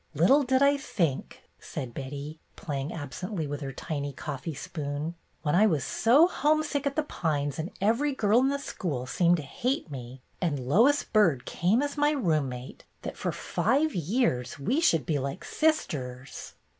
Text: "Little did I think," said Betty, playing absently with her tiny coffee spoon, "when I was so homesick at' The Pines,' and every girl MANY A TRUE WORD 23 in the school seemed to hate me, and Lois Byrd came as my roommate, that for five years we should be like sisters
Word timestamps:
"Little 0.15 0.41
did 0.41 0.63
I 0.63 0.77
think," 0.77 1.43
said 1.59 1.93
Betty, 1.93 2.39
playing 2.55 2.91
absently 2.91 3.45
with 3.45 3.61
her 3.61 3.71
tiny 3.71 4.13
coffee 4.13 4.55
spoon, 4.55 5.13
"when 5.43 5.53
I 5.53 5.67
was 5.67 5.83
so 5.83 6.25
homesick 6.27 6.87
at' 6.87 6.95
The 6.95 7.03
Pines,' 7.03 7.59
and 7.59 7.69
every 7.79 8.11
girl 8.15 8.41
MANY 8.41 8.55
A 8.55 8.57
TRUE 8.57 8.57
WORD 8.57 8.57
23 8.57 8.57
in 8.57 8.57
the 8.57 8.65
school 8.65 9.05
seemed 9.05 9.37
to 9.37 9.43
hate 9.43 9.91
me, 9.91 10.23
and 10.41 10.59
Lois 10.67 11.03
Byrd 11.03 11.45
came 11.45 11.83
as 11.83 11.97
my 11.99 12.09
roommate, 12.09 12.83
that 13.03 13.15
for 13.15 13.31
five 13.31 13.93
years 13.93 14.57
we 14.57 14.81
should 14.81 15.05
be 15.05 15.19
like 15.19 15.45
sisters 15.45 16.55